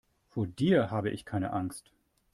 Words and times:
Vor 0.29 0.47
dir 0.47 0.89
habe 0.89 1.11
ich 1.11 1.25
keine 1.25 1.53
Angst. 1.53 1.91